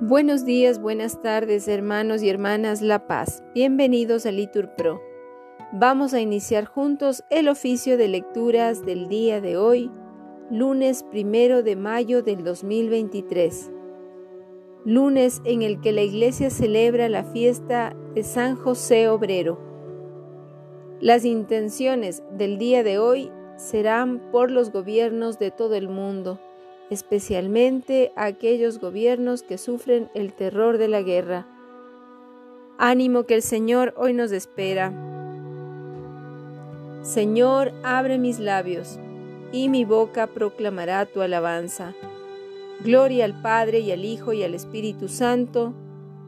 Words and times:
Buenos 0.00 0.44
días, 0.44 0.80
buenas 0.80 1.22
tardes, 1.22 1.68
hermanos 1.68 2.20
y 2.24 2.28
hermanas 2.28 2.82
La 2.82 3.06
Paz. 3.06 3.44
Bienvenidos 3.54 4.26
a 4.26 4.32
Litur 4.32 4.74
Pro. 4.74 5.00
Vamos 5.72 6.14
a 6.14 6.20
iniciar 6.20 6.64
juntos 6.64 7.22
el 7.30 7.48
oficio 7.48 7.96
de 7.96 8.08
lecturas 8.08 8.84
del 8.84 9.06
día 9.06 9.40
de 9.40 9.56
hoy, 9.56 9.92
lunes 10.50 11.04
primero 11.04 11.62
de 11.62 11.76
mayo 11.76 12.24
del 12.24 12.42
2023. 12.42 13.70
Lunes 14.84 15.40
en 15.44 15.62
el 15.62 15.80
que 15.80 15.92
la 15.92 16.02
Iglesia 16.02 16.50
celebra 16.50 17.08
la 17.08 17.22
fiesta 17.22 17.94
de 18.16 18.24
San 18.24 18.56
José 18.56 19.08
Obrero. 19.08 19.60
Las 21.00 21.24
intenciones 21.24 22.24
del 22.32 22.58
día 22.58 22.82
de 22.82 22.98
hoy 22.98 23.30
serán 23.56 24.32
por 24.32 24.50
los 24.50 24.72
gobiernos 24.72 25.38
de 25.38 25.52
todo 25.52 25.76
el 25.76 25.88
mundo 25.88 26.40
especialmente 26.90 28.12
a 28.16 28.24
aquellos 28.24 28.78
gobiernos 28.78 29.42
que 29.42 29.58
sufren 29.58 30.10
el 30.14 30.32
terror 30.32 30.78
de 30.78 30.88
la 30.88 31.02
guerra. 31.02 31.46
Ánimo 32.78 33.24
que 33.24 33.34
el 33.34 33.42
Señor 33.42 33.94
hoy 33.96 34.12
nos 34.14 34.32
espera. 34.32 34.92
Señor, 37.02 37.72
abre 37.82 38.18
mis 38.18 38.38
labios, 38.38 38.98
y 39.52 39.68
mi 39.68 39.84
boca 39.84 40.26
proclamará 40.26 41.06
tu 41.06 41.20
alabanza. 41.20 41.94
Gloria 42.82 43.24
al 43.24 43.40
Padre 43.40 43.80
y 43.80 43.92
al 43.92 44.04
Hijo 44.04 44.32
y 44.32 44.42
al 44.42 44.54
Espíritu 44.54 45.08
Santo, 45.08 45.74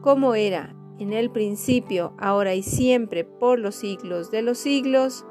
como 0.01 0.35
era 0.35 0.75
en 0.99 1.13
el 1.13 1.29
principio, 1.29 2.13
ahora 2.17 2.55
y 2.55 2.63
siempre, 2.63 3.23
por 3.23 3.59
los 3.59 3.75
siglos 3.75 4.31
de 4.31 4.41
los 4.41 4.57
siglos. 4.57 5.25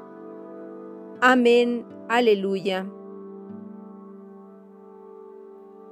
Amén. 1.19 1.85
Aleluya. 2.07 2.87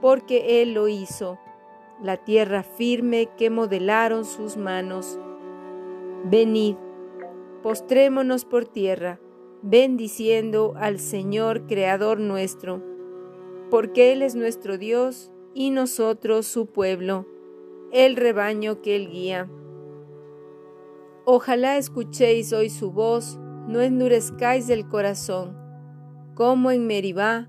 porque 0.00 0.62
Él 0.62 0.74
lo 0.74 0.88
hizo, 0.88 1.38
la 2.02 2.16
tierra 2.16 2.62
firme 2.62 3.28
que 3.36 3.50
modelaron 3.50 4.24
sus 4.24 4.56
manos. 4.56 5.18
Venid, 6.24 6.76
postrémonos 7.62 8.44
por 8.44 8.66
tierra, 8.66 9.20
bendiciendo 9.62 10.74
al 10.76 10.98
Señor 10.98 11.66
Creador 11.66 12.20
nuestro, 12.20 12.82
porque 13.70 14.12
Él 14.12 14.22
es 14.22 14.34
nuestro 14.34 14.78
Dios 14.78 15.32
y 15.54 15.70
nosotros 15.70 16.46
su 16.46 16.66
pueblo, 16.66 17.26
el 17.92 18.16
rebaño 18.16 18.82
que 18.82 18.96
Él 18.96 19.08
guía. 19.08 19.48
Ojalá 21.24 21.78
escuchéis 21.78 22.52
hoy 22.52 22.68
su 22.68 22.92
voz, 22.92 23.38
no 23.66 23.80
endurezcáis 23.80 24.68
el 24.68 24.86
corazón, 24.88 25.56
como 26.34 26.70
en 26.70 26.86
Meribá, 26.86 27.48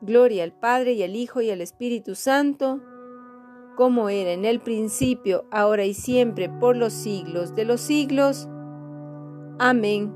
Gloria 0.00 0.44
al 0.44 0.52
Padre 0.52 0.92
y 0.92 1.02
al 1.02 1.14
Hijo 1.14 1.40
y 1.42 1.50
al 1.50 1.60
Espíritu 1.60 2.14
Santo, 2.14 2.80
como 3.76 4.08
era 4.08 4.32
en 4.32 4.44
el 4.44 4.60
principio, 4.60 5.44
ahora 5.50 5.84
y 5.84 5.94
siempre, 5.94 6.48
por 6.48 6.76
los 6.76 6.92
siglos 6.92 7.54
de 7.54 7.64
los 7.64 7.80
siglos. 7.80 8.48
Amén. 9.58 10.14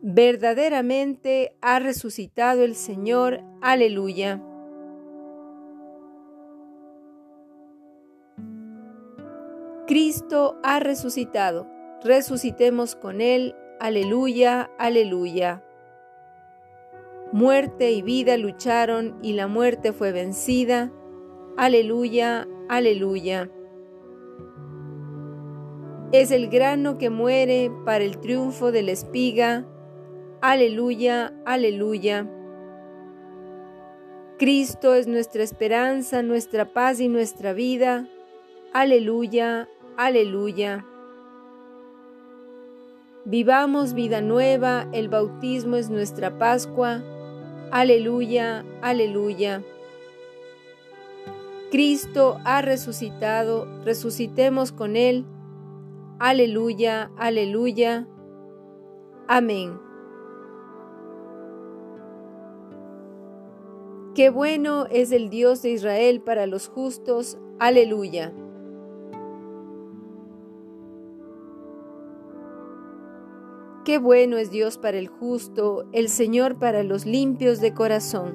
Verdaderamente 0.00 1.56
ha 1.60 1.78
resucitado 1.80 2.62
el 2.62 2.74
Señor. 2.74 3.40
Aleluya. 3.60 4.42
Cristo 9.86 10.58
ha 10.62 10.80
resucitado. 10.80 11.66
Resucitemos 12.04 12.94
con 12.94 13.20
Él. 13.20 13.54
Aleluya, 13.80 14.70
aleluya. 14.78 15.64
Muerte 17.32 17.92
y 17.92 18.02
vida 18.02 18.36
lucharon 18.38 19.18
y 19.22 19.34
la 19.34 19.48
muerte 19.48 19.92
fue 19.92 20.12
vencida. 20.12 20.90
Aleluya, 21.56 22.48
aleluya. 22.68 23.50
Es 26.10 26.30
el 26.30 26.48
grano 26.48 26.96
que 26.96 27.10
muere 27.10 27.70
para 27.84 28.02
el 28.02 28.18
triunfo 28.18 28.72
de 28.72 28.82
la 28.82 28.92
espiga. 28.92 29.66
Aleluya, 30.40 31.34
aleluya. 31.44 32.26
Cristo 34.38 34.94
es 34.94 35.06
nuestra 35.06 35.42
esperanza, 35.42 36.22
nuestra 36.22 36.72
paz 36.72 36.98
y 37.00 37.08
nuestra 37.08 37.52
vida. 37.52 38.08
Aleluya, 38.72 39.68
aleluya. 39.98 40.86
Vivamos 43.26 43.92
vida 43.92 44.22
nueva, 44.22 44.88
el 44.92 45.08
bautismo 45.08 45.76
es 45.76 45.90
nuestra 45.90 46.38
Pascua. 46.38 47.02
Aleluya, 47.70 48.64
aleluya. 48.80 49.62
Cristo 51.70 52.38
ha 52.44 52.62
resucitado, 52.62 53.66
resucitemos 53.84 54.72
con 54.72 54.96
Él. 54.96 55.26
Aleluya, 56.18 57.10
aleluya. 57.18 58.06
Amén. 59.26 59.78
Qué 64.14 64.30
bueno 64.30 64.86
es 64.90 65.12
el 65.12 65.28
Dios 65.28 65.62
de 65.62 65.70
Israel 65.70 66.22
para 66.22 66.46
los 66.46 66.68
justos. 66.68 67.38
Aleluya. 67.60 68.32
Qué 73.88 73.96
bueno 73.96 74.36
es 74.36 74.50
Dios 74.50 74.76
para 74.76 74.98
el 74.98 75.08
justo, 75.08 75.86
el 75.92 76.10
Señor 76.10 76.58
para 76.58 76.82
los 76.82 77.06
limpios 77.06 77.58
de 77.62 77.72
corazón. 77.72 78.34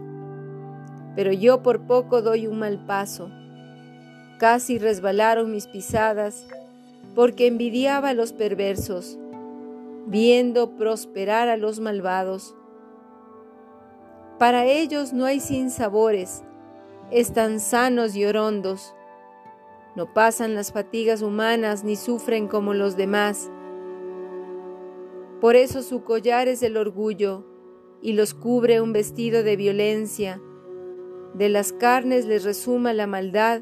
Pero 1.16 1.32
yo 1.32 1.62
por 1.62 1.86
poco 1.86 2.24
doy 2.24 2.48
un 2.48 2.58
mal 2.58 2.88
paso. 2.88 3.30
Casi 4.40 4.80
resbalaron 4.80 5.52
mis 5.52 5.68
pisadas, 5.68 6.48
porque 7.14 7.46
envidiaba 7.46 8.10
a 8.10 8.14
los 8.16 8.34
perversos, 8.34 9.20
viendo 10.08 10.76
prosperar 10.76 11.50
a 11.50 11.58
los 11.58 11.80
malvados. 11.80 12.56
Para 14.40 14.66
ellos 14.66 15.14
no 15.14 15.26
hay 15.26 15.40
sinsabores, 15.40 16.42
están 17.12 17.60
sanos 17.60 18.16
y 18.16 18.26
orondos. 18.26 18.96
No 19.96 20.16
pasan 20.16 20.56
las 20.56 20.72
fatigas 20.72 21.22
humanas 21.22 21.84
ni 21.84 21.96
sufren 21.96 22.48
como 22.48 22.74
los 22.74 22.98
demás 22.98 23.52
por 25.44 25.58
eso 25.58 25.82
su 25.82 26.06
collar 26.06 26.48
es 26.48 26.64
el 26.64 26.78
orgullo 26.78 27.44
y 28.02 28.14
los 28.14 28.34
cubre 28.34 28.80
un 28.80 28.94
vestido 28.94 29.44
de 29.44 29.58
violencia. 29.58 30.42
De 31.34 31.50
las 31.50 31.74
carnes 31.74 32.26
les 32.26 32.46
resuma 32.46 32.94
la 32.94 33.08
maldad, 33.08 33.62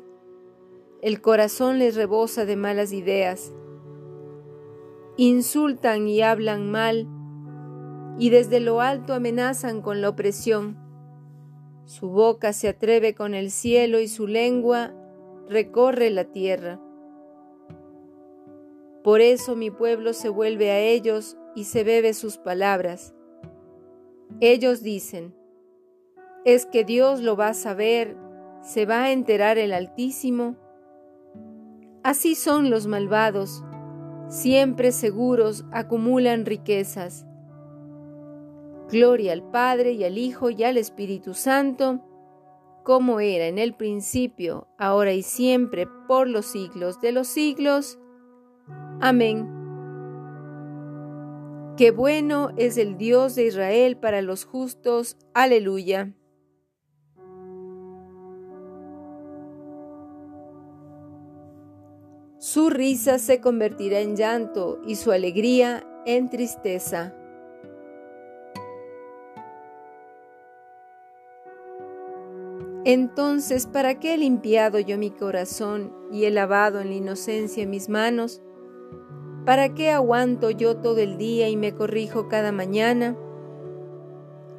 el 1.02 1.22
corazón 1.22 1.80
les 1.80 1.96
rebosa 1.96 2.46
de 2.46 2.56
malas 2.56 2.94
ideas. 2.94 3.52
Insultan 5.18 6.08
y 6.08 6.22
hablan 6.22 6.70
mal, 6.70 7.08
y 8.20 8.30
desde 8.30 8.60
lo 8.60 8.80
alto 8.80 9.16
amenazan 9.16 9.82
con 9.82 10.02
la 10.02 10.10
opresión. 10.10 10.78
Su 11.86 12.10
boca 12.10 12.54
se 12.54 12.68
atreve 12.68 13.16
con 13.16 13.34
el 13.34 13.50
cielo 13.50 14.00
y 14.00 14.08
su 14.08 14.28
lengua 14.28 14.94
recorre 15.50 16.12
la 16.12 16.26
tierra. 16.26 16.80
Por 19.04 19.20
eso 19.20 19.56
mi 19.56 19.72
pueblo 19.72 20.14
se 20.14 20.30
vuelve 20.30 20.70
a 20.70 20.80
ellos 20.80 21.38
y 21.56 21.66
se 21.66 21.84
bebe 21.84 22.14
sus 22.14 22.38
palabras. 22.38 23.14
Ellos 24.40 24.82
dicen, 24.82 25.36
es 26.46 26.66
que 26.66 26.84
Dios 26.84 27.22
lo 27.22 27.36
va 27.36 27.50
a 27.50 27.54
saber, 27.54 28.18
se 28.62 28.86
va 28.86 29.04
a 29.04 29.12
enterar 29.12 29.58
el 29.58 29.74
Altísimo, 29.74 30.56
Así 32.04 32.34
son 32.34 32.72
los 32.72 32.88
malvados, 32.88 33.64
siempre 34.28 34.92
seguros 34.92 35.66
acumulan 35.72 36.48
riquezas. 36.48 37.28
Gloria 38.90 39.34
al 39.34 39.44
Padre 39.44 39.92
y 39.92 40.04
al 40.04 40.18
Hijo 40.18 40.50
y 40.50 40.64
al 40.64 40.78
Espíritu 40.78 41.36
Santo, 41.36 42.02
como 42.84 43.20
era 43.20 43.46
en 43.46 43.60
el 43.60 43.76
principio, 43.76 44.68
ahora 44.80 45.14
y 45.14 45.22
siempre, 45.22 45.88
por 46.08 46.28
los 46.28 46.48
siglos 46.48 47.00
de 47.02 47.12
los 47.12 47.28
siglos. 47.28 48.00
Amén. 49.00 49.61
Qué 51.82 51.90
bueno 51.90 52.52
es 52.58 52.78
el 52.78 52.96
Dios 52.96 53.34
de 53.34 53.48
Israel 53.48 53.98
para 53.98 54.22
los 54.22 54.46
justos. 54.46 55.18
Aleluya. 55.34 56.14
Su 62.38 62.70
risa 62.70 63.18
se 63.18 63.42
convertirá 63.42 64.00
en 64.00 64.16
llanto 64.16 64.80
y 64.86 64.94
su 64.94 65.12
alegría 65.12 65.84
en 66.06 66.30
tristeza. 66.30 67.16
Entonces, 72.86 73.66
¿para 73.66 74.00
qué 74.00 74.14
he 74.14 74.18
limpiado 74.20 74.78
yo 74.78 75.00
mi 75.00 75.10
corazón 75.10 75.92
y 76.12 76.26
he 76.26 76.30
lavado 76.30 76.80
en 76.80 76.90
la 76.90 76.96
inocencia 76.96 77.66
mis 77.66 77.90
manos? 77.90 78.40
¿Para 79.46 79.74
qué 79.74 79.90
aguanto 79.90 80.52
yo 80.52 80.78
todo 80.78 81.00
el 81.00 81.18
día 81.18 81.50
y 81.50 81.58
me 81.58 81.74
corrijo 81.74 82.28
cada 82.28 82.52
mañana? 82.52 83.18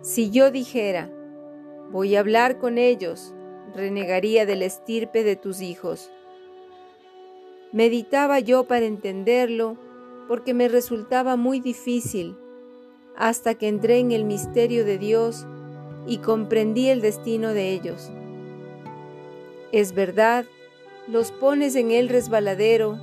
Si 0.01 0.31
yo 0.31 0.51
dijera, 0.51 1.09
voy 1.93 2.17
a 2.17 2.21
hablar 2.21 2.59
con 2.59 2.79
ellos, 2.79 3.33
renegaría 3.77 4.45
del 4.45 4.63
estirpe 4.63 5.23
de 5.23 5.37
tus 5.37 5.61
hijos. 5.61 6.11
Meditaba 7.71 8.41
yo 8.41 8.65
para 8.65 8.85
entenderlo 8.85 9.77
porque 10.27 10.53
me 10.53 10.69
resultaba 10.69 11.37
muy 11.37 11.61
difícil 11.61 12.37
hasta 13.17 13.55
que 13.55 13.69
entré 13.69 13.99
en 13.99 14.11
el 14.11 14.25
misterio 14.25 14.85
de 14.85 14.99
Dios 14.99 15.47
y 16.09 16.19
comprendí 16.19 16.89
el 16.89 17.01
destino 17.01 17.51
de 17.51 17.71
ellos. 17.73 18.11
Es 19.71 19.95
verdad, 19.95 20.45
los 21.07 21.31
pones 21.31 21.77
en 21.77 21.93
el 21.93 22.09
resbaladero, 22.09 22.99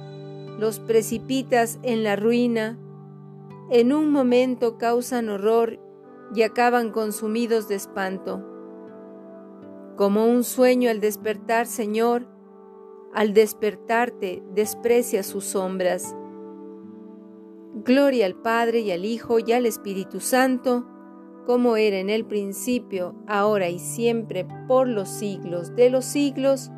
los 0.60 0.80
precipitas 0.80 1.80
en 1.84 2.04
la 2.04 2.16
ruina, 2.16 2.78
en 3.70 3.94
un 3.94 4.12
momento 4.12 4.78
causan 4.78 5.30
horror 5.30 5.80
y 6.34 6.42
acaban 6.44 6.92
consumidos 6.92 7.68
de 7.68 7.76
espanto. 7.76 8.46
Como 9.96 10.26
un 10.26 10.44
sueño 10.44 10.90
al 10.90 11.00
despertar, 11.00 11.66
Señor, 11.66 12.28
al 13.14 13.34
despertarte 13.34 14.44
desprecia 14.54 15.24
sus 15.24 15.46
sombras. 15.46 16.16
Gloria 17.86 18.26
al 18.26 18.36
Padre 18.36 18.80
y 18.82 18.92
al 18.92 19.06
Hijo 19.06 19.40
y 19.40 19.52
al 19.52 19.66
Espíritu 19.66 20.20
Santo, 20.20 20.86
como 21.46 21.78
era 21.78 21.98
en 21.98 22.10
el 22.10 22.26
principio, 22.26 23.16
ahora 23.28 23.70
y 23.70 23.80
siempre, 23.80 24.48
por 24.68 24.88
los 24.88 25.10
siglos 25.10 25.76
de 25.76 25.90
los 25.90 26.06
siglos. 26.06 26.70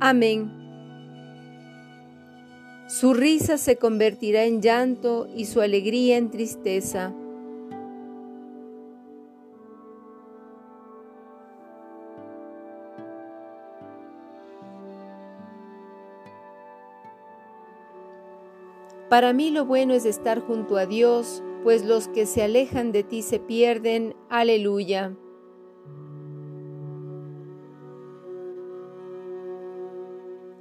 Amén. 0.00 0.61
Su 2.92 3.14
risa 3.14 3.56
se 3.56 3.78
convertirá 3.78 4.44
en 4.44 4.60
llanto 4.60 5.26
y 5.34 5.46
su 5.46 5.62
alegría 5.62 6.18
en 6.18 6.30
tristeza. 6.30 7.14
Para 19.08 19.32
mí 19.32 19.50
lo 19.50 19.64
bueno 19.64 19.94
es 19.94 20.04
estar 20.04 20.40
junto 20.40 20.76
a 20.76 20.84
Dios, 20.84 21.42
pues 21.62 21.86
los 21.86 22.08
que 22.08 22.26
se 22.26 22.42
alejan 22.42 22.92
de 22.92 23.04
ti 23.04 23.22
se 23.22 23.40
pierden. 23.40 24.14
Aleluya. 24.28 25.16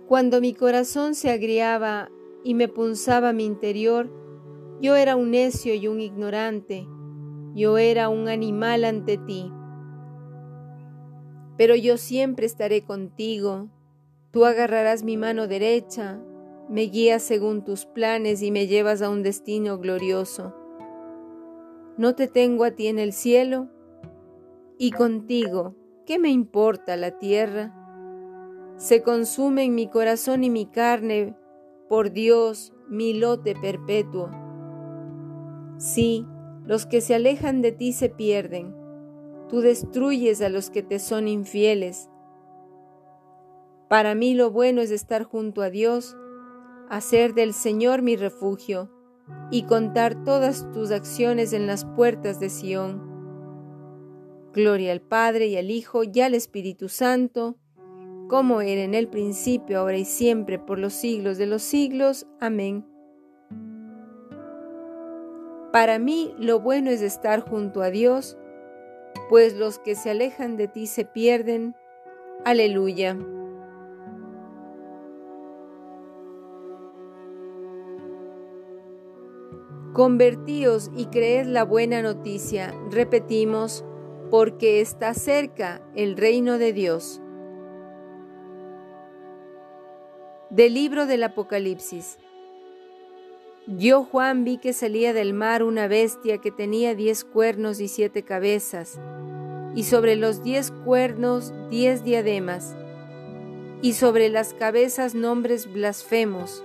Cuando 0.08 0.40
mi 0.40 0.54
corazón 0.54 1.14
se 1.14 1.30
agriaba 1.30 2.10
y 2.44 2.54
me 2.54 2.68
punzaba 2.68 3.34
mi 3.34 3.46
interior, 3.46 4.10
yo 4.82 4.96
era 4.96 5.16
un 5.16 5.32
necio 5.32 5.74
y 5.76 5.88
un 5.88 6.02
ignorante, 6.02 6.88
yo 7.54 7.78
era 7.78 8.10
un 8.10 8.28
animal 8.28 8.84
ante 8.84 9.18
ti. 9.18 9.52
Pero 11.58 11.76
yo 11.76 11.98
siempre 11.98 12.46
estaré 12.46 12.84
contigo, 12.84 13.70
tú 14.32 14.46
agarrarás 14.46 15.04
mi 15.04 15.18
mano 15.18 15.48
derecha, 15.48 16.20
me 16.70 16.84
guías 16.84 17.22
según 17.22 17.64
tus 17.64 17.86
planes 17.86 18.42
y 18.42 18.50
me 18.50 18.66
llevas 18.66 19.02
a 19.02 19.10
un 19.10 19.24
destino 19.24 19.78
glorioso. 19.78 20.56
¿No 21.98 22.16
te 22.16 22.28
tengo 22.28 22.64
a 22.64 22.72
ti 22.72 22.88
en 22.88 22.98
el 22.98 23.14
cielo? 23.14 23.68
Y 24.78 24.92
contigo, 24.92 25.76
¿qué 26.08 26.18
me 26.18 26.30
importa 26.30 26.96
la 26.96 27.20
tierra? 27.20 27.78
Se 28.78 29.04
consume 29.04 29.66
en 29.66 29.76
mi 29.76 29.88
corazón 29.88 30.44
y 30.44 30.50
mi 30.50 30.66
carne, 30.66 31.36
por 31.92 32.14
Dios, 32.14 32.72
mi 32.88 33.14
lote 33.14 33.54
perpetuo. 33.54 34.32
Sí, 35.78 36.26
los 36.66 36.86
que 36.86 37.02
se 37.02 37.16
alejan 37.16 37.62
de 37.62 37.74
ti 37.74 37.92
se 37.92 38.08
pierden. 38.08 38.74
Tú 39.50 39.60
destruyes 39.60 40.42
a 40.42 40.48
los 40.48 40.70
que 40.70 40.84
te 40.84 41.00
son 41.00 41.28
infieles. 41.28 42.10
Para 43.90 44.16
mí 44.16 44.36
lo 44.36 44.52
bueno 44.52 44.80
es 44.80 44.90
estar 44.90 45.26
junto 45.26 45.62
a 45.62 45.70
Dios 45.70 46.16
hacer 46.90 47.34
del 47.34 47.54
Señor 47.54 48.02
mi 48.02 48.16
refugio 48.16 48.90
y 49.52 49.64
contar 49.64 50.24
todas 50.24 50.72
tus 50.72 50.92
acciones 50.92 51.52
en 51.52 51.68
las 51.68 51.84
puertas 51.84 52.40
de 52.40 52.50
Sión. 52.50 53.02
Gloria 54.54 54.94
al 54.94 55.02
Padre 55.02 55.48
y 55.48 55.58
al 55.58 55.70
Hijo 55.70 56.04
y 56.06 56.22
al 56.22 56.36
Espíritu 56.36 56.88
Santo, 56.88 57.58
como 58.32 58.62
era 58.62 58.84
en 58.84 58.94
el 58.94 59.10
principio, 59.10 59.80
ahora 59.80 59.98
y 59.98 60.06
siempre, 60.06 60.58
por 60.58 60.80
los 60.80 60.94
siglos 60.94 61.38
de 61.38 61.48
los 61.48 61.62
siglos. 61.62 62.28
Amén. 62.40 62.86
Para 65.74 66.00
mí 66.00 66.34
lo 66.38 66.62
bueno 66.62 66.92
es 66.92 67.02
estar 67.02 67.42
junto 67.42 67.82
a 67.82 67.90
Dios, 67.90 68.38
pues 69.28 69.58
los 69.58 69.80
que 69.80 69.96
se 69.96 70.12
alejan 70.12 70.56
de 70.56 70.70
ti 70.70 70.88
se 70.88 71.04
pierden. 71.04 71.76
Aleluya. 72.46 73.18
Convertíos 79.92 80.90
y 80.96 81.08
creed 81.08 81.48
la 81.48 81.66
buena 81.66 82.02
noticia, 82.02 82.74
repetimos, 82.92 83.84
porque 84.30 84.80
está 84.80 85.14
cerca 85.14 85.82
el 85.96 86.16
reino 86.16 86.58
de 86.58 86.72
Dios. 86.72 87.21
Del 90.52 90.76
libro 90.76 91.08
del 91.08 91.24
Apocalipsis. 91.24 92.20
Yo 93.66 94.04
Juan 94.04 94.44
vi 94.44 94.58
que 94.60 94.74
salía 94.74 95.14
del 95.14 95.34
mar 95.34 95.64
una 95.64 95.88
bestia 95.88 96.38
que 96.38 96.52
tenía 96.52 96.94
diez 96.94 97.26
cuernos 97.26 97.80
y 97.80 97.88
siete 97.88 98.24
cabezas, 98.24 99.00
y 99.74 99.84
sobre 99.86 100.16
los 100.16 100.44
diez 100.44 100.70
cuernos 100.70 101.52
diez 101.72 102.04
diademas, 102.04 102.76
y 103.82 103.94
sobre 103.94 104.30
las 104.30 104.54
cabezas 104.54 105.16
nombres 105.16 105.72
blasfemos 105.72 106.64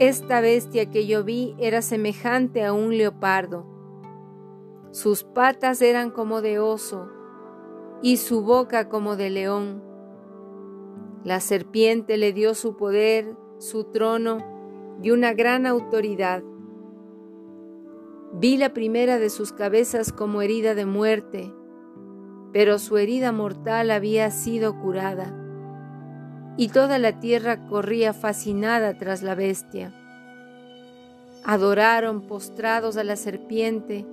esta 0.00 0.40
bestia 0.40 0.90
que 0.90 1.06
yo 1.06 1.22
vi 1.22 1.54
era 1.58 1.80
semejante 1.80 2.64
a 2.64 2.72
un 2.72 2.98
leopardo. 2.98 3.64
Sus 4.90 5.22
patas 5.22 5.80
eran 5.82 6.10
como 6.10 6.40
de 6.42 6.58
oso 6.58 7.08
y 8.02 8.16
su 8.16 8.42
boca 8.42 8.88
como 8.88 9.14
de 9.14 9.30
león. 9.30 9.93
La 11.24 11.40
serpiente 11.40 12.16
le 12.16 12.32
dio 12.32 12.54
su 12.54 12.76
poder, 12.76 13.34
su 13.58 13.84
trono 13.84 14.38
y 15.02 15.10
una 15.10 15.32
gran 15.32 15.66
autoridad. 15.66 16.42
Vi 18.34 18.56
la 18.56 18.74
primera 18.74 19.18
de 19.18 19.30
sus 19.30 19.52
cabezas 19.52 20.12
como 20.12 20.42
herida 20.42 20.74
de 20.74 20.86
muerte, 20.86 21.52
pero 22.52 22.78
su 22.78 22.98
herida 22.98 23.32
mortal 23.32 23.90
había 23.90 24.30
sido 24.30 24.78
curada 24.80 25.40
y 26.56 26.68
toda 26.68 26.98
la 26.98 27.18
tierra 27.18 27.66
corría 27.66 28.12
fascinada 28.12 28.96
tras 28.96 29.22
la 29.22 29.34
bestia. 29.34 29.92
Adoraron 31.44 32.22
postrados 32.22 32.96
a 32.96 33.04
la 33.04 33.16
serpiente, 33.16 34.06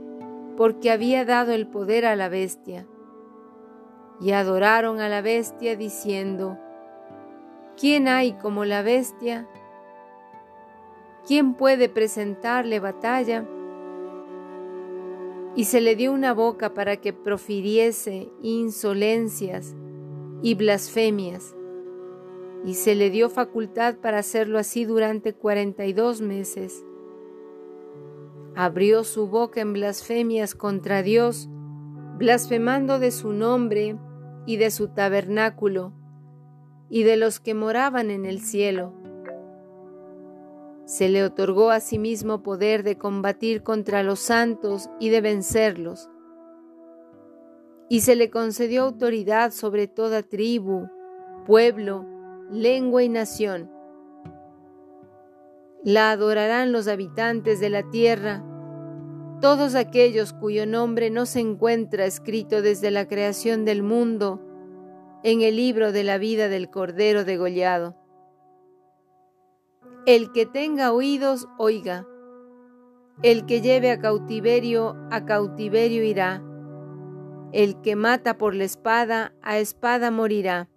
porque 0.57 0.91
había 0.91 1.23
dado 1.23 1.53
el 1.53 1.67
poder 1.67 2.05
a 2.05 2.15
la 2.15 2.29
bestia. 2.29 2.87
Y 4.19 4.31
adoraron 4.31 4.99
a 4.99 5.09
la 5.09 5.21
bestia 5.21 5.75
diciendo, 5.75 6.57
¿quién 7.81 8.07
hay 8.07 8.33
como 8.33 8.63
la 8.63 8.83
bestia? 8.83 9.47
¿Quién 11.25 11.55
puede 11.55 11.89
presentarle 11.89 12.79
batalla? 12.79 13.43
Y 15.55 15.65
se 15.65 15.81
le 15.81 15.95
dio 15.95 16.13
una 16.13 16.35
boca 16.35 16.75
para 16.75 16.97
que 16.97 17.11
profiriese 17.11 18.29
insolencias 18.43 19.75
y 20.43 20.53
blasfemias 20.53 21.55
y 22.63 22.75
se 22.75 22.93
le 22.93 23.09
dio 23.09 23.31
facultad 23.31 23.95
para 23.95 24.19
hacerlo 24.19 24.59
así 24.59 24.85
durante 24.85 25.33
cuarenta 25.33 25.87
y 25.87 25.93
dos 25.93 26.21
meses. 26.21 26.85
Abrió 28.55 29.03
su 29.03 29.27
boca 29.27 29.59
en 29.59 29.73
blasfemias 29.73 30.53
contra 30.53 31.01
Dios, 31.01 31.49
blasfemando 32.19 32.99
de 32.99 33.09
su 33.09 33.33
nombre 33.33 33.97
y 34.45 34.57
de 34.57 34.69
su 34.69 34.89
tabernáculo, 34.89 35.93
y 36.91 37.03
de 37.03 37.15
los 37.15 37.39
que 37.39 37.53
moraban 37.53 38.11
en 38.11 38.25
el 38.25 38.41
cielo. 38.41 38.93
Se 40.85 41.07
le 41.07 41.23
otorgó 41.23 41.71
a 41.71 41.79
sí 41.79 41.97
mismo 41.97 42.43
poder 42.43 42.83
de 42.83 42.97
combatir 42.97 43.63
contra 43.63 44.03
los 44.03 44.19
santos 44.19 44.89
y 44.99 45.09
de 45.09 45.21
vencerlos. 45.21 46.09
Y 47.87 48.01
se 48.01 48.17
le 48.17 48.29
concedió 48.29 48.83
autoridad 48.83 49.51
sobre 49.51 49.87
toda 49.87 50.21
tribu, 50.21 50.89
pueblo, 51.45 52.05
lengua 52.51 53.03
y 53.03 53.09
nación. 53.09 53.71
La 55.85 56.11
adorarán 56.11 56.73
los 56.73 56.89
habitantes 56.89 57.61
de 57.61 57.69
la 57.69 57.89
tierra, 57.89 58.43
todos 59.39 59.75
aquellos 59.75 60.33
cuyo 60.33 60.65
nombre 60.67 61.09
no 61.09 61.25
se 61.25 61.39
encuentra 61.39 62.05
escrito 62.05 62.61
desde 62.61 62.91
la 62.91 63.07
creación 63.07 63.63
del 63.63 63.81
mundo 63.81 64.41
en 65.23 65.41
el 65.41 65.55
libro 65.55 65.91
de 65.91 66.03
la 66.03 66.17
vida 66.17 66.49
del 66.49 66.69
Cordero 66.69 67.23
degollado. 67.23 67.95
El 70.05 70.31
que 70.31 70.45
tenga 70.45 70.91
oídos, 70.93 71.47
oiga. 71.59 72.07
El 73.21 73.45
que 73.45 73.61
lleve 73.61 73.91
a 73.91 73.99
cautiverio, 73.99 74.95
a 75.11 75.25
cautiverio 75.25 76.03
irá. 76.03 76.43
El 77.51 77.81
que 77.81 77.95
mata 77.95 78.37
por 78.37 78.55
la 78.55 78.63
espada, 78.63 79.33
a 79.43 79.59
espada 79.59 80.09
morirá. 80.09 80.69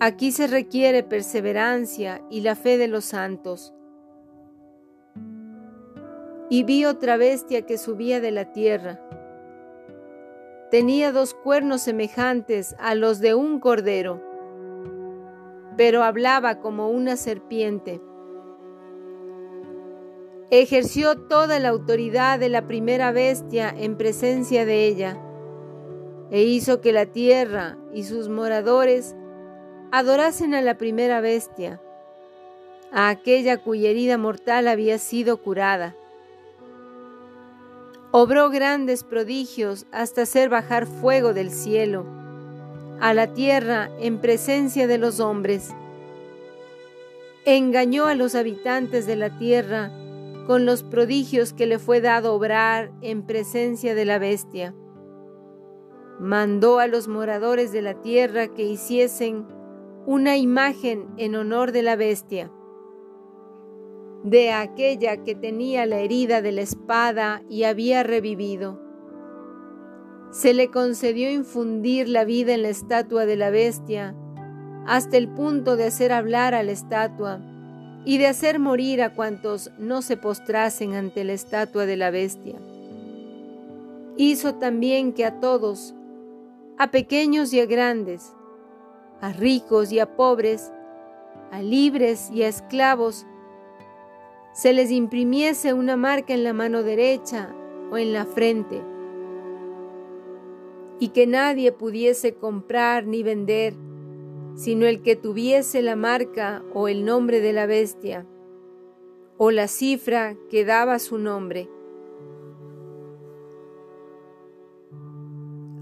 Aquí 0.00 0.32
se 0.32 0.46
requiere 0.46 1.02
perseverancia 1.02 2.22
y 2.30 2.40
la 2.40 2.54
fe 2.54 2.78
de 2.78 2.88
los 2.88 3.04
santos. 3.04 3.74
Y 6.48 6.62
vi 6.62 6.84
otra 6.84 7.16
bestia 7.16 7.62
que 7.62 7.76
subía 7.76 8.20
de 8.20 8.30
la 8.30 8.52
tierra. 8.52 9.00
Tenía 10.70 11.12
dos 11.12 11.34
cuernos 11.34 11.82
semejantes 11.82 12.74
a 12.78 12.94
los 12.94 13.20
de 13.20 13.34
un 13.34 13.60
cordero 13.60 14.26
pero 15.76 16.02
hablaba 16.02 16.58
como 16.60 16.88
una 16.88 17.16
serpiente. 17.16 18.00
Ejerció 20.50 21.16
toda 21.16 21.58
la 21.58 21.68
autoridad 21.68 22.38
de 22.38 22.48
la 22.48 22.66
primera 22.66 23.12
bestia 23.12 23.74
en 23.76 23.96
presencia 23.96 24.64
de 24.64 24.86
ella, 24.86 25.20
e 26.30 26.42
hizo 26.42 26.80
que 26.80 26.92
la 26.92 27.06
tierra 27.06 27.76
y 27.92 28.04
sus 28.04 28.28
moradores 28.28 29.14
adorasen 29.92 30.54
a 30.54 30.62
la 30.62 30.76
primera 30.76 31.20
bestia, 31.20 31.80
a 32.92 33.08
aquella 33.08 33.58
cuya 33.58 33.90
herida 33.90 34.18
mortal 34.18 34.68
había 34.68 34.98
sido 34.98 35.42
curada. 35.42 35.94
Obró 38.18 38.48
grandes 38.48 39.04
prodigios 39.04 39.84
hasta 39.92 40.22
hacer 40.22 40.48
bajar 40.48 40.86
fuego 40.86 41.34
del 41.34 41.50
cielo 41.50 42.06
a 42.98 43.12
la 43.12 43.34
tierra 43.34 43.90
en 44.00 44.22
presencia 44.22 44.86
de 44.86 44.96
los 44.96 45.20
hombres. 45.20 45.74
Engañó 47.44 48.06
a 48.06 48.14
los 48.14 48.34
habitantes 48.34 49.06
de 49.06 49.16
la 49.16 49.36
tierra 49.36 49.90
con 50.46 50.64
los 50.64 50.82
prodigios 50.82 51.52
que 51.52 51.66
le 51.66 51.78
fue 51.78 52.00
dado 52.00 52.32
obrar 52.32 52.90
en 53.02 53.26
presencia 53.26 53.94
de 53.94 54.06
la 54.06 54.18
bestia. 54.18 54.74
Mandó 56.18 56.78
a 56.78 56.86
los 56.86 57.08
moradores 57.08 57.70
de 57.70 57.82
la 57.82 58.00
tierra 58.00 58.48
que 58.48 58.62
hiciesen 58.62 59.46
una 60.06 60.38
imagen 60.38 61.06
en 61.18 61.34
honor 61.34 61.70
de 61.70 61.82
la 61.82 61.96
bestia, 61.96 62.50
de 64.26 64.52
aquella 64.52 65.24
que 65.24 65.34
tenía 65.34 65.86
la 65.86 66.00
herida 66.00 66.42
de 66.42 66.52
la 66.52 66.62
espada 66.62 67.42
y 67.48 67.64
había 67.64 68.02
revivido 68.02 68.86
se 70.36 70.52
le 70.52 70.70
concedió 70.70 71.30
infundir 71.30 72.10
la 72.10 72.24
vida 72.24 72.52
en 72.52 72.60
la 72.60 72.68
estatua 72.68 73.24
de 73.24 73.36
la 73.36 73.48
bestia, 73.48 74.14
hasta 74.86 75.16
el 75.16 75.28
punto 75.28 75.76
de 75.76 75.84
hacer 75.84 76.12
hablar 76.12 76.54
a 76.54 76.62
la 76.62 76.72
estatua 76.72 77.40
y 78.04 78.18
de 78.18 78.26
hacer 78.26 78.58
morir 78.58 79.02
a 79.02 79.14
cuantos 79.14 79.70
no 79.78 80.02
se 80.02 80.18
postrasen 80.18 80.94
ante 80.94 81.24
la 81.24 81.32
estatua 81.32 81.86
de 81.86 81.96
la 81.96 82.10
bestia. 82.10 82.56
Hizo 84.18 84.56
también 84.56 85.14
que 85.14 85.24
a 85.24 85.40
todos, 85.40 85.94
a 86.76 86.90
pequeños 86.90 87.54
y 87.54 87.60
a 87.60 87.64
grandes, 87.64 88.34
a 89.22 89.32
ricos 89.32 89.90
y 89.90 90.00
a 90.00 90.16
pobres, 90.16 90.70
a 91.50 91.62
libres 91.62 92.30
y 92.30 92.42
a 92.42 92.48
esclavos, 92.48 93.26
se 94.56 94.72
les 94.72 94.90
imprimiese 94.90 95.74
una 95.74 95.98
marca 95.98 96.32
en 96.32 96.42
la 96.42 96.54
mano 96.54 96.82
derecha 96.82 97.54
o 97.90 97.98
en 97.98 98.14
la 98.14 98.24
frente 98.24 98.82
y 100.98 101.08
que 101.08 101.26
nadie 101.26 101.72
pudiese 101.72 102.36
comprar 102.36 103.06
ni 103.06 103.22
vender, 103.22 103.74
sino 104.54 104.86
el 104.86 105.02
que 105.02 105.14
tuviese 105.14 105.82
la 105.82 105.94
marca 105.94 106.64
o 106.72 106.88
el 106.88 107.04
nombre 107.04 107.42
de 107.42 107.52
la 107.52 107.66
bestia, 107.66 108.26
o 109.36 109.50
la 109.50 109.68
cifra 109.68 110.38
que 110.48 110.64
daba 110.64 111.00
su 111.00 111.18
nombre. 111.18 111.68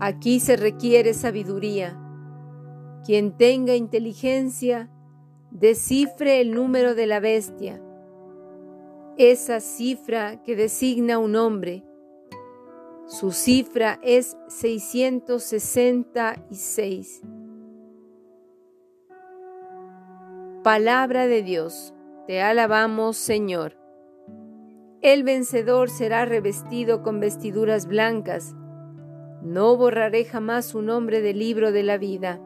Aquí 0.01 0.41
se 0.41 0.57
requiere 0.57 1.15
sabiduría. 1.15 1.97
Quien 3.07 3.37
tenga 3.37 3.77
inteligencia, 3.77 4.91
descifre 5.53 6.41
el 6.41 6.53
número 6.53 6.97
de 6.97 7.07
la 7.07 7.21
bestia, 7.21 7.81
esa 9.17 9.61
cifra 9.61 10.43
que 10.43 10.57
designa 10.57 11.19
un 11.19 11.37
hombre 11.37 11.85
su 13.07 13.33
cifra 13.33 13.99
es 14.03 14.39
666. 14.49 17.23
Palabra 20.63 21.27
de 21.27 21.43
Dios, 21.43 21.93
te 22.27 22.41
alabamos 22.41 23.19
Señor. 23.19 23.77
El 25.03 25.23
vencedor 25.23 25.91
será 25.91 26.25
revestido 26.25 27.03
con 27.03 27.21
vestiduras 27.21 27.87
blancas. 27.87 28.57
No 29.43 29.77
borraré 29.77 30.25
jamás 30.25 30.65
su 30.65 30.81
nombre 30.81 31.21
del 31.21 31.41
libro 31.41 31.73
de 31.73 31.83
la 31.83 31.99
vida. 31.99 32.41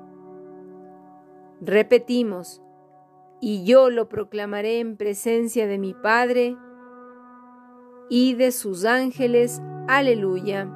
Repetimos, 1.61 2.61
y 3.41 3.65
yo 3.65 3.91
lo 3.91 4.09
proclamaré 4.09 4.81
en 4.81 4.97
presencia 4.97 5.67
de 5.67 5.79
mi 5.79 5.95
Padre 5.95 6.57
y 8.09 8.35
de 8.35 8.53
sus 8.53 8.85
ángeles. 8.85 9.61
Aleluya. 9.87 10.69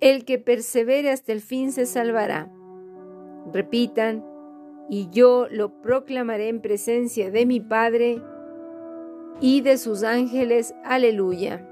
El 0.00 0.24
que 0.24 0.38
persevere 0.38 1.10
hasta 1.10 1.32
el 1.32 1.40
fin 1.40 1.72
se 1.72 1.86
salvará. 1.86 2.50
Repitan, 3.52 4.24
y 4.88 5.08
yo 5.10 5.48
lo 5.50 5.80
proclamaré 5.82 6.48
en 6.48 6.60
presencia 6.60 7.30
de 7.30 7.44
mi 7.44 7.60
Padre 7.60 8.22
y 9.40 9.60
de 9.62 9.78
sus 9.78 10.04
ángeles. 10.04 10.74
Aleluya. 10.84 11.68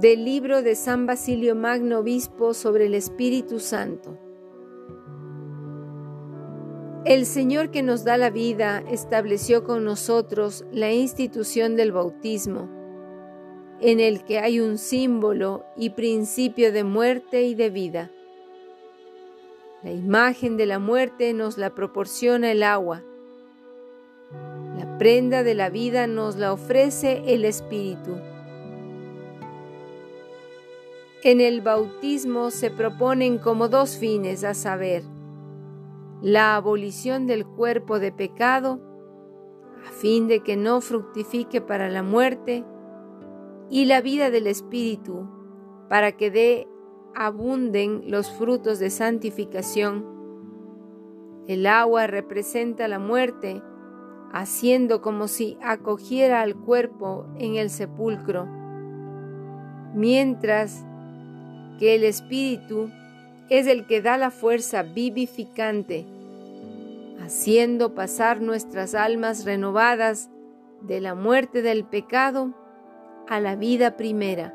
Del 0.00 0.24
libro 0.24 0.62
de 0.62 0.76
San 0.76 1.06
Basilio 1.06 1.56
Magno 1.56 1.98
Obispo 1.98 2.54
sobre 2.54 2.86
el 2.86 2.94
Espíritu 2.94 3.58
Santo. 3.58 4.16
El 7.04 7.26
Señor 7.26 7.72
que 7.72 7.82
nos 7.82 8.04
da 8.04 8.16
la 8.16 8.30
vida 8.30 8.84
estableció 8.88 9.64
con 9.64 9.82
nosotros 9.82 10.64
la 10.70 10.92
institución 10.92 11.74
del 11.74 11.90
bautismo, 11.90 12.68
en 13.80 13.98
el 13.98 14.24
que 14.24 14.38
hay 14.38 14.60
un 14.60 14.78
símbolo 14.78 15.64
y 15.76 15.90
principio 15.90 16.70
de 16.70 16.84
muerte 16.84 17.42
y 17.42 17.56
de 17.56 17.68
vida. 17.68 18.12
La 19.82 19.90
imagen 19.90 20.56
de 20.56 20.66
la 20.66 20.78
muerte 20.78 21.32
nos 21.32 21.58
la 21.58 21.74
proporciona 21.74 22.52
el 22.52 22.62
agua. 22.62 23.02
La 24.78 24.96
prenda 24.96 25.42
de 25.42 25.56
la 25.56 25.70
vida 25.70 26.06
nos 26.06 26.36
la 26.36 26.52
ofrece 26.52 27.24
el 27.26 27.44
Espíritu. 27.44 28.14
En 31.24 31.40
el 31.40 31.62
bautismo 31.62 32.52
se 32.52 32.70
proponen 32.70 33.38
como 33.38 33.68
dos 33.68 33.96
fines, 33.96 34.44
a 34.44 34.54
saber, 34.54 35.02
la 36.22 36.54
abolición 36.54 37.26
del 37.26 37.44
cuerpo 37.44 37.98
de 37.98 38.12
pecado, 38.12 38.80
a 39.84 39.90
fin 39.90 40.28
de 40.28 40.44
que 40.44 40.56
no 40.56 40.80
fructifique 40.80 41.60
para 41.60 41.88
la 41.88 42.04
muerte, 42.04 42.64
y 43.68 43.86
la 43.86 44.00
vida 44.00 44.30
del 44.30 44.46
Espíritu, 44.46 45.28
para 45.88 46.12
que 46.12 46.30
dé 46.30 46.68
abunden 47.16 48.02
los 48.06 48.30
frutos 48.30 48.78
de 48.78 48.90
santificación. 48.90 50.06
El 51.48 51.66
agua 51.66 52.06
representa 52.06 52.86
la 52.86 53.00
muerte, 53.00 53.60
haciendo 54.32 55.00
como 55.00 55.26
si 55.26 55.58
acogiera 55.62 56.42
al 56.42 56.54
cuerpo 56.54 57.26
en 57.38 57.56
el 57.56 57.70
sepulcro, 57.70 58.46
mientras 59.94 60.84
que 61.78 61.94
el 61.94 62.04
Espíritu 62.04 62.90
es 63.48 63.66
el 63.66 63.86
que 63.86 64.02
da 64.02 64.18
la 64.18 64.30
fuerza 64.30 64.82
vivificante, 64.82 66.06
haciendo 67.20 67.94
pasar 67.94 68.40
nuestras 68.40 68.94
almas 68.94 69.44
renovadas 69.44 70.30
de 70.82 71.00
la 71.00 71.14
muerte 71.14 71.62
del 71.62 71.84
pecado 71.84 72.52
a 73.28 73.40
la 73.40 73.56
vida 73.56 73.96
primera. 73.96 74.54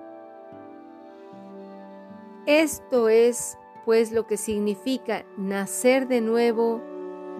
Esto 2.45 3.09
es, 3.09 3.57
pues, 3.85 4.11
lo 4.11 4.27
que 4.27 4.37
significa 4.37 5.25
nacer 5.37 6.07
de 6.07 6.21
nuevo 6.21 6.81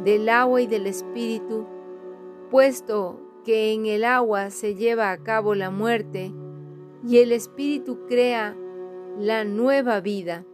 del 0.04 0.30
agua 0.30 0.62
y 0.62 0.68
del 0.68 0.88
Espíritu, 0.88 1.66
puesto 2.50 3.20
que 3.44 3.74
en 3.74 3.86
el 3.86 4.06
agua 4.06 4.50
se 4.50 4.76
lleva 4.76 5.12
a 5.12 5.18
cabo 5.18 5.56
la 5.56 5.70
muerte 5.70 6.32
y 7.06 7.18
el 7.18 7.32
Espíritu 7.32 8.06
crea 8.08 8.56
la 9.18 9.44
nueva 9.44 10.00
vida. 10.00 10.46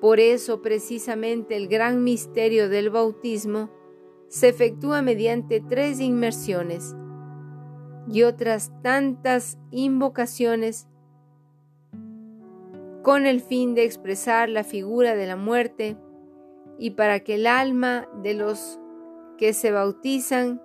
Por 0.00 0.18
eso 0.18 0.62
precisamente 0.62 1.56
el 1.56 1.68
gran 1.68 2.02
misterio 2.02 2.68
del 2.68 2.90
bautismo 2.90 3.70
se 4.28 4.48
efectúa 4.48 5.02
mediante 5.02 5.60
tres 5.60 6.00
inmersiones 6.00 6.94
y 8.08 8.22
otras 8.22 8.72
tantas 8.82 9.58
invocaciones 9.70 10.88
con 13.02 13.26
el 13.26 13.40
fin 13.40 13.74
de 13.74 13.84
expresar 13.84 14.48
la 14.48 14.64
figura 14.64 15.14
de 15.14 15.26
la 15.26 15.36
muerte 15.36 15.96
y 16.78 16.90
para 16.92 17.20
que 17.20 17.34
el 17.34 17.46
alma 17.46 18.08
de 18.22 18.34
los 18.34 18.78
que 19.36 19.52
se 19.52 19.70
bautizan 19.70 20.62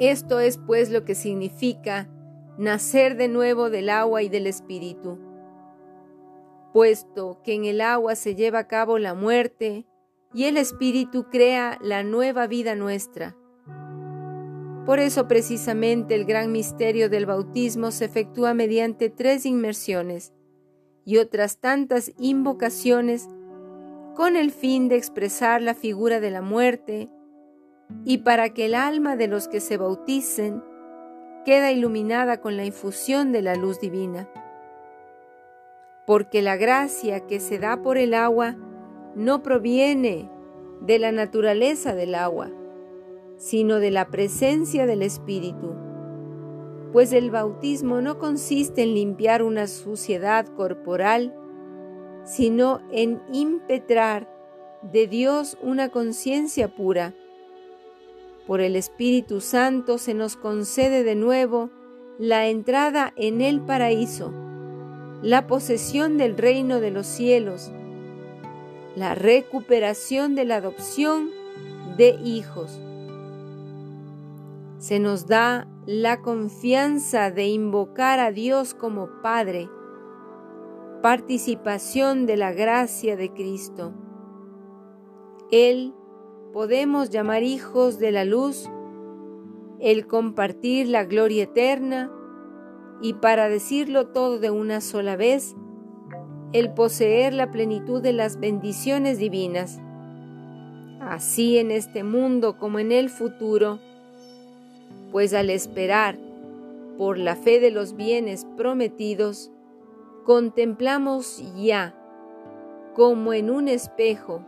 Esto 0.00 0.40
es 0.40 0.56
pues 0.56 0.90
lo 0.90 1.04
que 1.04 1.14
significa 1.14 2.08
nacer 2.56 3.18
de 3.18 3.28
nuevo 3.28 3.68
del 3.68 3.90
agua 3.90 4.22
y 4.22 4.30
del 4.30 4.46
Espíritu. 4.46 5.18
Puesto 6.72 7.42
que 7.44 7.52
en 7.52 7.66
el 7.66 7.82
agua 7.82 8.14
se 8.14 8.34
lleva 8.34 8.60
a 8.60 8.66
cabo 8.66 8.98
la 8.98 9.12
muerte 9.12 9.84
y 10.32 10.44
el 10.44 10.56
Espíritu 10.56 11.26
crea 11.30 11.76
la 11.82 12.02
nueva 12.02 12.46
vida 12.46 12.74
nuestra. 12.74 13.36
Por 14.86 15.00
eso 15.00 15.28
precisamente 15.28 16.14
el 16.14 16.24
gran 16.24 16.50
misterio 16.50 17.10
del 17.10 17.26
bautismo 17.26 17.90
se 17.90 18.06
efectúa 18.06 18.54
mediante 18.54 19.10
tres 19.10 19.44
inmersiones 19.44 20.32
y 21.04 21.18
otras 21.18 21.58
tantas 21.58 22.12
invocaciones 22.18 23.28
con 24.16 24.36
el 24.36 24.50
fin 24.50 24.88
de 24.88 24.96
expresar 24.96 25.60
la 25.60 25.74
figura 25.74 26.20
de 26.20 26.30
la 26.30 26.40
muerte, 26.40 27.10
y 28.04 28.18
para 28.18 28.50
que 28.50 28.66
el 28.66 28.74
alma 28.74 29.16
de 29.16 29.28
los 29.28 29.48
que 29.48 29.60
se 29.60 29.76
bauticen 29.76 30.62
queda 31.44 31.72
iluminada 31.72 32.40
con 32.40 32.56
la 32.56 32.64
infusión 32.64 33.32
de 33.32 33.42
la 33.42 33.54
luz 33.54 33.80
divina. 33.80 34.28
Porque 36.06 36.42
la 36.42 36.56
gracia 36.56 37.26
que 37.26 37.40
se 37.40 37.58
da 37.58 37.82
por 37.82 37.98
el 37.98 38.14
agua 38.14 38.56
no 39.14 39.42
proviene 39.42 40.30
de 40.80 40.98
la 40.98 41.12
naturaleza 41.12 41.94
del 41.94 42.14
agua, 42.14 42.50
sino 43.36 43.78
de 43.78 43.90
la 43.90 44.08
presencia 44.08 44.86
del 44.86 45.02
Espíritu. 45.02 45.74
Pues 46.92 47.12
el 47.12 47.30
bautismo 47.30 48.00
no 48.00 48.18
consiste 48.18 48.82
en 48.82 48.94
limpiar 48.94 49.42
una 49.42 49.66
suciedad 49.66 50.46
corporal, 50.46 51.34
sino 52.24 52.80
en 52.90 53.22
impetrar 53.32 54.28
de 54.82 55.06
Dios 55.06 55.56
una 55.62 55.90
conciencia 55.90 56.68
pura 56.74 57.14
por 58.50 58.60
el 58.60 58.74
Espíritu 58.74 59.40
Santo 59.40 59.96
se 59.96 60.12
nos 60.12 60.34
concede 60.34 61.04
de 61.04 61.14
nuevo 61.14 61.70
la 62.18 62.48
entrada 62.48 63.12
en 63.14 63.42
el 63.42 63.60
paraíso, 63.60 64.32
la 65.22 65.46
posesión 65.46 66.18
del 66.18 66.36
reino 66.36 66.80
de 66.80 66.90
los 66.90 67.06
cielos, 67.06 67.70
la 68.96 69.14
recuperación 69.14 70.34
de 70.34 70.46
la 70.46 70.56
adopción 70.56 71.30
de 71.96 72.18
hijos. 72.24 72.80
Se 74.78 74.98
nos 74.98 75.28
da 75.28 75.68
la 75.86 76.20
confianza 76.20 77.30
de 77.30 77.46
invocar 77.46 78.18
a 78.18 78.32
Dios 78.32 78.74
como 78.74 79.22
Padre, 79.22 79.68
participación 81.02 82.26
de 82.26 82.36
la 82.36 82.50
gracia 82.50 83.14
de 83.14 83.32
Cristo. 83.32 83.92
Él 85.52 85.94
podemos 86.52 87.10
llamar 87.10 87.42
hijos 87.42 87.98
de 87.98 88.10
la 88.10 88.24
luz, 88.24 88.68
el 89.78 90.06
compartir 90.06 90.88
la 90.88 91.04
gloria 91.04 91.44
eterna 91.44 92.10
y 93.00 93.14
para 93.14 93.48
decirlo 93.48 94.08
todo 94.08 94.38
de 94.38 94.50
una 94.50 94.80
sola 94.80 95.16
vez, 95.16 95.54
el 96.52 96.72
poseer 96.72 97.32
la 97.32 97.50
plenitud 97.50 98.02
de 98.02 98.12
las 98.12 98.38
bendiciones 98.40 99.18
divinas. 99.18 99.80
Así 101.00 101.58
en 101.58 101.70
este 101.70 102.02
mundo 102.02 102.58
como 102.58 102.78
en 102.78 102.92
el 102.92 103.08
futuro, 103.08 103.78
pues 105.12 105.32
al 105.32 105.50
esperar 105.50 106.18
por 106.98 107.16
la 107.16 107.36
fe 107.36 107.60
de 107.60 107.70
los 107.70 107.96
bienes 107.96 108.46
prometidos, 108.56 109.50
contemplamos 110.24 111.42
ya 111.56 111.94
como 112.94 113.32
en 113.32 113.50
un 113.50 113.68
espejo 113.68 114.44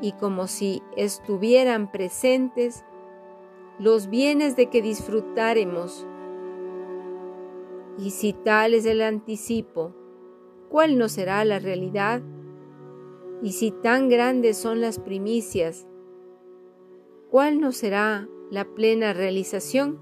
y 0.00 0.12
como 0.12 0.46
si 0.46 0.82
estuvieran 0.96 1.90
presentes 1.90 2.84
los 3.78 4.08
bienes 4.08 4.56
de 4.56 4.68
que 4.68 4.82
disfrutaremos. 4.82 6.06
Y 7.98 8.10
si 8.10 8.32
tal 8.32 8.74
es 8.74 8.86
el 8.86 9.02
anticipo, 9.02 9.94
¿cuál 10.68 10.98
no 10.98 11.08
será 11.08 11.44
la 11.44 11.58
realidad? 11.58 12.22
Y 13.42 13.52
si 13.52 13.70
tan 13.70 14.08
grandes 14.08 14.56
son 14.58 14.80
las 14.80 14.98
primicias, 14.98 15.86
¿cuál 17.30 17.60
no 17.60 17.72
será 17.72 18.28
la 18.50 18.64
plena 18.64 19.12
realización? 19.12 19.98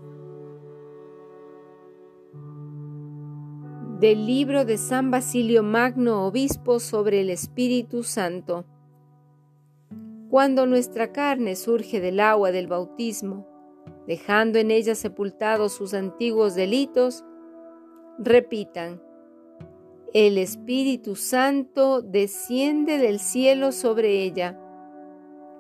Del 4.01 4.27
libro 4.27 4.65
de 4.65 4.77
San 4.79 5.11
Basilio 5.11 5.63
Magno, 5.63 6.25
obispo 6.27 6.79
sobre 6.79 7.21
el 7.21 7.31
Espíritu 7.31 8.05
Santo. 8.05 8.65
Cuando 10.31 10.67
nuestra 10.67 11.11
carne 11.11 11.57
surge 11.57 12.01
del 12.01 12.21
agua 12.21 12.53
del 12.53 12.67
bautismo, 12.67 13.47
dejando 14.07 14.59
en 14.59 14.71
ella 14.71 14.95
sepultados 14.95 15.73
sus 15.73 15.95
antiguos 15.95 16.55
delitos, 16.55 17.25
repitan, 18.19 19.01
el 20.13 20.37
Espíritu 20.37 21.17
Santo 21.17 22.03
desciende 22.03 22.99
del 22.99 23.21
cielo 23.21 23.73
sobre 23.73 24.23
ella, 24.23 24.59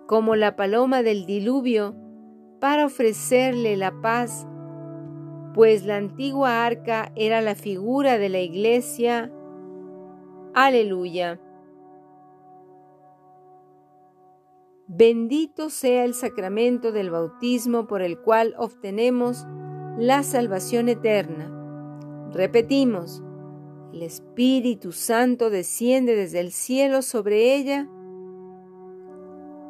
como 0.06 0.36
la 0.36 0.54
paloma 0.54 1.02
del 1.02 1.24
diluvio, 1.24 1.94
para 2.60 2.86
ofrecerle 2.86 3.76
la 3.76 3.92
paz, 4.02 4.46
pues 5.54 5.86
la 5.86 5.96
antigua 5.96 6.66
arca 6.66 7.10
era 7.14 7.40
la 7.40 7.54
figura 7.54 8.18
de 8.18 8.28
la 8.28 8.40
iglesia. 8.40 9.32
Aleluya. 10.54 11.40
Bendito 14.90 15.68
sea 15.68 16.06
el 16.06 16.14
sacramento 16.14 16.92
del 16.92 17.10
bautismo 17.10 17.86
por 17.86 18.00
el 18.00 18.18
cual 18.18 18.54
obtenemos 18.56 19.46
la 19.98 20.22
salvación 20.22 20.88
eterna. 20.88 21.52
Repetimos, 22.32 23.22
el 23.92 24.02
Espíritu 24.02 24.92
Santo 24.92 25.50
desciende 25.50 26.16
desde 26.16 26.40
el 26.40 26.52
cielo 26.52 27.02
sobre 27.02 27.54
ella 27.54 27.86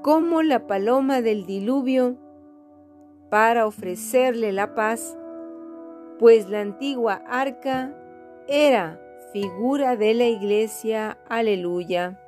como 0.03 0.43
la 0.43 0.69
paloma 0.69 1.21
del 1.21 1.47
diluvio 1.47 2.17
para 3.29 3.67
ofrecerle 3.67 4.53
la 4.53 4.77
paz, 4.77 5.19
pues 6.21 6.49
la 6.49 6.61
antigua 6.61 7.25
arca 7.27 7.93
era 8.47 9.01
figura 9.33 9.97
de 9.97 10.15
la 10.15 10.27
iglesia. 10.27 11.19
Aleluya. 11.29 12.21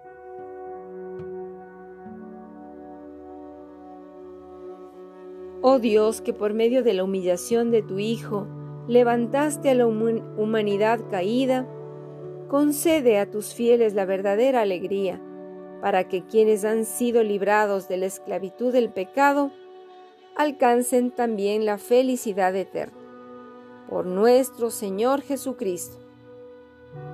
Oh 5.63 5.79
Dios, 5.79 6.23
que 6.23 6.33
por 6.33 6.55
medio 6.55 6.83
de 6.83 6.95
la 6.95 7.05
humillación 7.05 7.71
de 7.71 7.83
tu 7.83 7.99
Hijo 7.99 8.47
levantaste 8.89 9.71
a 9.71 9.75
la 9.75 9.87
humanidad 9.87 11.01
caída, 11.11 11.67
concede 12.49 13.19
a 13.19 13.31
tus 13.31 13.55
fieles 13.55 13.95
la 13.95 14.07
verdadera 14.07 14.63
alegría, 14.63 15.21
para 15.83 16.09
que 16.09 16.25
quienes 16.25 16.65
han 16.65 16.85
sido 16.85 17.23
librados 17.23 17.89
de 17.89 17.99
la 17.99 18.07
esclavitud 18.07 18.73
del 18.73 18.91
pecado 18.91 19.53
alcancen 20.37 21.11
también 21.11 21.67
la 21.67 21.79
felicidad 21.79 22.57
eterna. 22.57 22.97
por 23.89 24.07
nuestro 24.07 24.71
Señor 24.71 25.21
Jesucristo. 25.21 25.99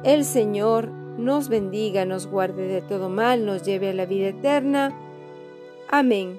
El 0.05 0.25
Señor 0.25 0.91
nos 0.91 1.49
bendiga, 1.49 2.05
nos 2.05 2.27
guarde 2.27 2.69
de 2.69 2.83
todo 2.83 3.09
mal, 3.09 3.47
nos 3.47 3.63
lleve 3.63 3.89
a 3.89 3.95
la 3.95 4.05
vida 4.05 4.29
eterna. 4.29 4.95
Amén. 5.89 6.39